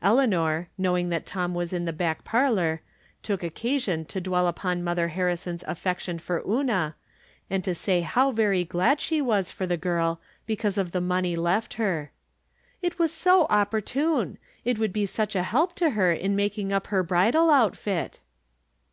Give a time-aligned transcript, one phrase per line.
[0.00, 2.82] Eleanor, knowing that Tom was in the back par lor,
[3.20, 6.94] took occasion to dwell upon Mother Harri son's affection for Una,
[7.50, 11.34] and to say how very glad she was for the girl because of the money
[11.34, 12.12] left her."
[12.80, 16.86] It was so opportune; it would be such a help to her in making up
[16.86, 18.20] her bridal outfit."